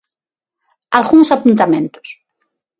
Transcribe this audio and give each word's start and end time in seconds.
Algúns 0.97 1.29
apuntamentos. 1.35 2.07